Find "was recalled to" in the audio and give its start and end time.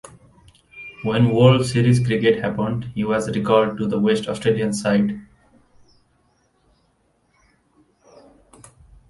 3.03-3.85